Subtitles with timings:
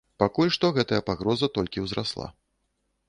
[0.21, 2.27] Пакуль што гэтая пагроза толькі ўзрасла.